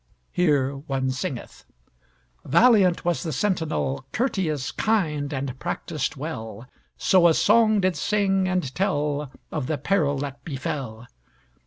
[0.31, 1.63] Here one singeth:
[2.43, 8.73] Valiant was the sentinel, Courteous, kind, and practiced well, So a song did sing and
[8.73, 11.05] tell, Of the peril that befell.